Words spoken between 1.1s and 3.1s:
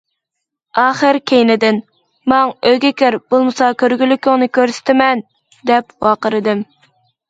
كەينىدىن:« ماڭ، ئۆيگە